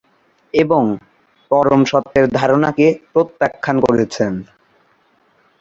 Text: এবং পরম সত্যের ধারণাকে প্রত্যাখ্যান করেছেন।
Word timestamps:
এবং 0.53 0.83
পরম 1.51 1.81
সত্যের 1.85 2.25
ধারণাকে 2.39 2.85
প্রত্যাখ্যান 3.13 3.77
করেছেন। 3.85 4.33